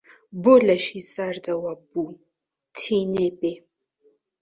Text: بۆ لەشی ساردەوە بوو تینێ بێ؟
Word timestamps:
بۆ 0.41 0.53
لەشی 0.67 1.01
ساردەوە 1.13 1.73
بوو 1.89 2.19
تینێ 2.77 3.27
بێ؟ 3.39 3.53